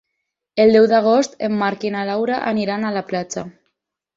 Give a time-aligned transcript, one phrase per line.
[0.63, 3.45] El deu d'agost en Marc i na Laura iran a la platja.